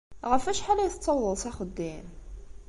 Ɣef 0.31 0.43
wacḥal 0.45 0.79
ay 0.79 0.91
tettawḍeḍ 0.91 1.35
s 1.41 1.43
axeddim? 1.49 2.07